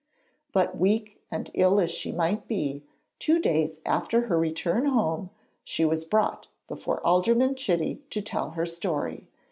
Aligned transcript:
But 0.51 0.75
weak 0.75 1.21
and 1.29 1.51
ill 1.53 1.79
as 1.79 1.91
she 1.91 2.11
might 2.11 2.47
be, 2.47 2.81
two 3.19 3.37
days 3.39 3.79
after 3.85 4.21
her 4.21 4.39
return 4.39 4.87
home 4.87 5.29
she 5.63 5.85
'was 5.85 6.05
brought' 6.05 6.47
before 6.67 7.05
Alderman 7.05 7.53
Chitty 7.53 8.01
to 8.09 8.19
tell 8.19 8.49
her 8.57 8.65
story. 8.65 9.27